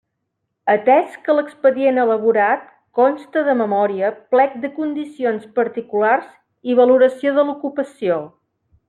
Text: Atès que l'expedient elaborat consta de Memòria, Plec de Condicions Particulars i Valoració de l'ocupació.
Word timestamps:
Atès 0.75 1.17
que 1.25 1.33
l'expedient 1.39 1.99
elaborat 2.03 2.63
consta 2.99 3.43
de 3.49 3.55
Memòria, 3.59 4.09
Plec 4.33 4.55
de 4.63 4.71
Condicions 4.79 5.45
Particulars 5.61 6.33
i 6.73 6.79
Valoració 6.81 7.35
de 7.37 7.47
l'ocupació. 7.51 8.19